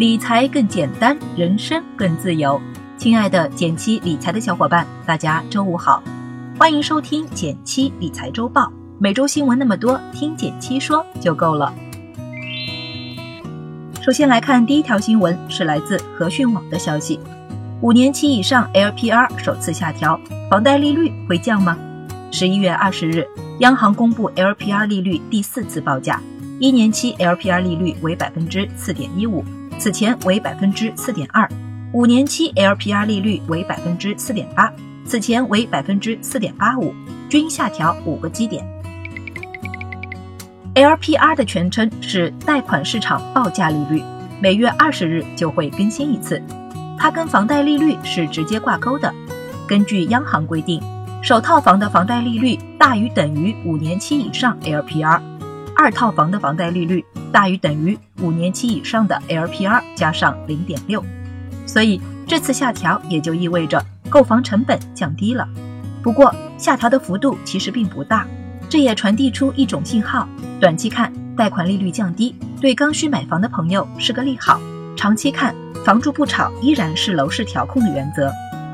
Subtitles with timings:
[0.00, 2.58] 理财更简单，人生更自由。
[2.96, 6.02] 亲爱的减七理财的小伙伴，大家周五好，
[6.58, 8.72] 欢迎收听减七理财周报。
[8.98, 11.74] 每周新闻那么多，听减七说就够了。
[14.00, 17.20] 首先来看第一条新闻，是来自和讯网的消息：
[17.82, 21.76] 五年期以上 LPR 首次下调，房贷利率会降吗？
[22.30, 23.28] 十一月二十日，
[23.58, 26.22] 央行公布 LPR 利率第四次报价，
[26.58, 29.44] 一年期 LPR 利率为百分之四点一五，
[29.80, 31.48] 此前为百分之四点二。
[31.94, 34.70] 五年期 LPR 利率为百分之四点八，
[35.06, 36.94] 此前为百分之四点八五，
[37.30, 38.62] 均下调五个基点。
[40.74, 44.02] LPR 的全称是贷款市场报价利率，
[44.38, 46.42] 每月二十日就会更新一次，
[46.98, 49.10] 它跟房贷利率是直接挂钩的。
[49.66, 50.78] 根据央行规定，
[51.22, 55.18] 首套房的房贷利率大于等于五年期以上 LPR，
[55.74, 61.04] 二套房的房贷利率大于等于五年期以上的 LPR 加上零点六。
[61.66, 65.48] 所以这次下调也就意味着购房成本降低了。
[66.02, 68.26] 不过下调的幅度其实并不大，
[68.68, 70.28] 这也传递出一种信号：
[70.60, 74.58] 短期看贷款利率降低，对刚需买房的朋友是个利好；
[74.96, 78.32] 长期看，房住不炒依然是楼市调控的原则。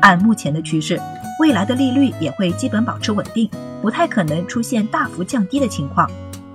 [0.00, 1.00] 按目前的趋势，
[1.40, 3.50] 未来的利率也会基本保持稳定，
[3.82, 6.08] 不太可能出现大幅降低的情况。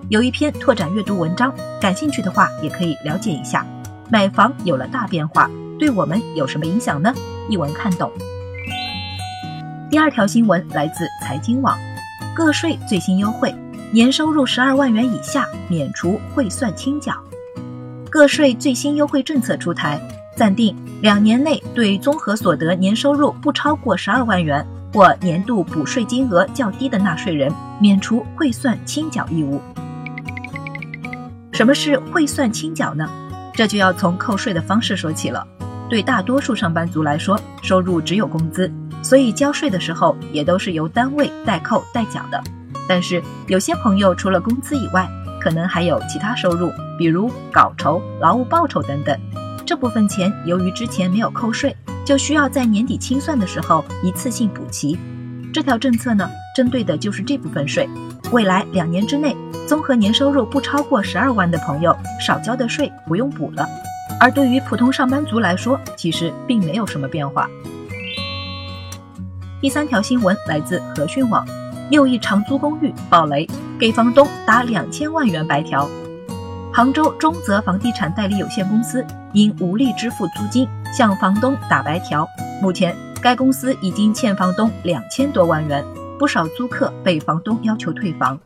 [0.09, 3.65] 有一篇拓展阅读文章，感兴趣的话也可以了解一下。
[4.09, 5.49] 买房有了大变化。
[5.79, 7.13] 对我们有什么影响呢？
[7.49, 8.11] 一文看懂。
[9.89, 11.77] 第二条新闻来自财经网，
[12.35, 13.53] 个税最新优惠，
[13.91, 17.13] 年收入十二万元以下免除汇算清缴。
[18.09, 19.99] 个税最新优惠政策出台，
[20.35, 29.59] 暂定两年内对综合所得年收入不超过十二万元或年度补税金额较低的纳税人免除汇算清缴义务。
[31.53, 33.07] 什么是汇算清缴呢？
[33.53, 35.47] 这就要从扣税的方式说起了。
[35.87, 38.71] 对大多数上班族来说，收入只有工资，
[39.03, 42.43] 所以交税的时候也都是由单位代扣代缴的。
[42.89, 45.07] 但是有些朋友除了工资以外，
[45.39, 49.15] 可能还有其他收入，比如稿酬、劳务报酬等等。
[49.63, 54.97] 这部分钱由于之前没有扣税，就需要在年底清算的时候一次性补齐。
[55.53, 57.87] 这条政策呢，针对的就是这部分税。
[58.31, 59.35] 未来两年之内，
[59.67, 63.67] 综合年收入不超过十二万的朋友，少交的税不用补了。
[64.19, 67.49] 而对于普通上班族来说，其实并没有什么变化。
[69.61, 71.45] 第三条新闻来自和讯网，
[71.89, 73.47] 又一长租公寓爆雷，
[73.79, 75.89] 给房东打两千万元白条。
[76.73, 82.27] 杭州中泽房地产代理有限公司因无力支付租金，向房东打白条。
[82.61, 85.83] 目前，该公司已经欠房东两千多万元，
[86.23, 88.39] 不少租客被房东要求退房。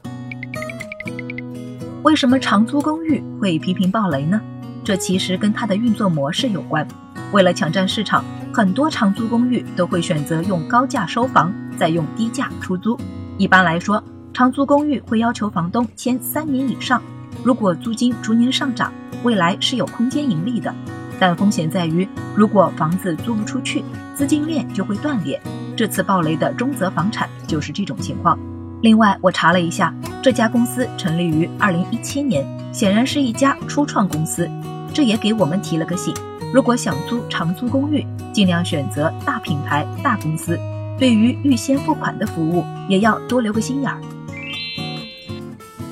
[2.01, 4.41] 为什么长租公寓会频频爆雷呢？
[4.83, 6.87] 这其实跟它的运作模式有关。
[7.31, 12.99] 为了抢占市场，很多长租公寓都会选择用高价收房，再用低价出租。
[13.37, 16.99] 一般来说，长租公寓会要求房东签三年以上。
[17.43, 20.73] 如果租金逐年上涨，未来是有空间盈利的。
[21.19, 23.83] 但风险在于，如果房子租不出去，
[24.15, 25.39] 资金链就会断裂。
[25.77, 28.37] 这次暴雷的中泽房产就是这种情况。
[28.81, 29.93] 另外，我查了一下，
[30.23, 32.43] 这家公司成立于二零一七年，
[32.73, 34.49] 显然是一家初创公司。
[34.91, 36.11] 这也给我们提了个醒：
[36.51, 40.59] 如果想租长租公寓，尽量选择大品牌、大公司。
[40.97, 44.01] 对于预先付款的服务，也要多留个心眼儿。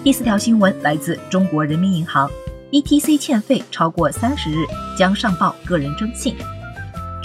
[0.04, 2.28] 第四条新闻来自中国人民银行
[2.72, 4.66] ，ETC 欠费超过三十日
[4.98, 6.36] 将上报个人征信，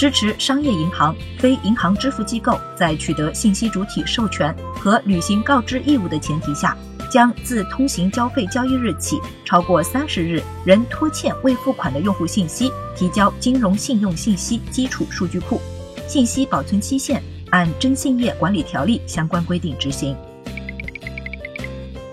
[0.01, 6.75] 支持商业银行、非银行支付机构在取得信息主体授权和履行告知义务的前提下。
[7.11, 15.61] 将自通行交费交易日起超过三十日仍拖欠未付款的用户信息提交金融信用信息基础数据库，
[16.09, 20.17] 信息保存期限按《征信业管理条例》相关规定执行。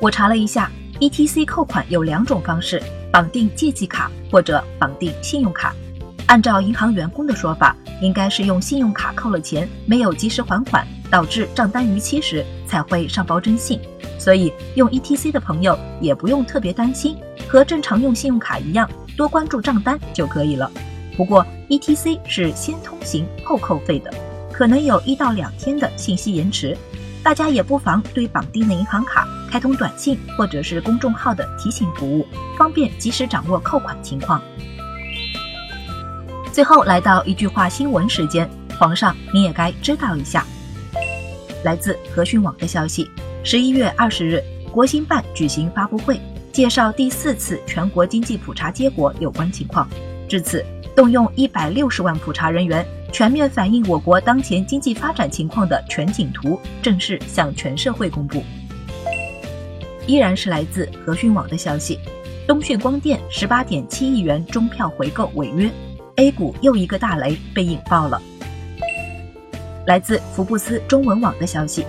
[0.02, 0.70] 我查了一下
[1.00, 2.84] ，ETC 扣款有两种方式：
[3.14, 5.74] 绑定借记卡或者绑定信用卡。
[6.28, 13.80] 按照银行员工的说法，应该是用信用卡扣了钱没有及时还款，导致账单逾期时才会上报征信。
[14.20, 17.16] 所以用 ETC 的朋友也不用特别担心，
[17.48, 20.70] 和正常用信用卡一样，多关注账单就可以了。
[21.16, 24.14] 不过 ETC 是先通行后扣费的，
[24.52, 26.78] 可能有一到两天的信息延迟，
[27.24, 32.28] 大家也不妨对绑定的银行卡开通短信或者是公众号的提醒服务，
[32.58, 34.42] 方便及时掌握扣款情况。
[36.58, 38.50] 最后来到一句话新闻时间，
[38.80, 40.44] 皇上你也该知道一下，
[41.64, 43.08] 来自和讯网的消息。
[43.44, 46.20] 十一月二十日，国新办举行发布会，
[46.52, 49.88] 介绍第四次全国经济普查结果有关情况。
[50.28, 50.66] 至此，
[50.96, 52.84] 动用一百六十万普查人员，
[53.14, 58.42] 全面反映我国当前经济发展情况的全景图正式向全社会公布。
[60.08, 62.00] 依然是来自和讯网的消息，
[62.48, 65.70] 东讯光电十八点七亿元中票回购违约
[66.18, 68.22] ，A 股又一个大雷被引爆了。
[69.86, 71.86] 来自福布斯中文网的消息，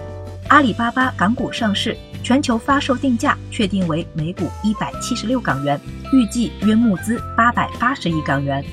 [0.49, 5.81] 阿里巴巴港股上市，全球发售定价确定为每股一百七十六港元，
[6.13, 8.65] 预计约募资八百八十亿港元。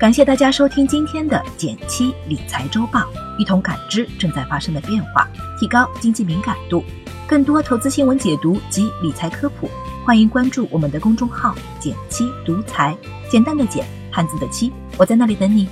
[0.00, 3.06] 感谢大家收听今天的减七理财周报，
[3.38, 5.28] 一同感知正在发生的变化，
[5.60, 6.84] 提高经济敏感度。
[7.28, 9.70] 更多投资新闻解读及理财科普，
[10.04, 12.96] 欢迎关注我们的公众号“简七独裁”，
[13.30, 15.68] 简单的简，汉字的七，我在那里等你。